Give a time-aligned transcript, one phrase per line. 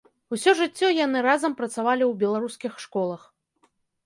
[0.35, 3.21] Усё жыццё яны разам працавалі ў беларускіх школах.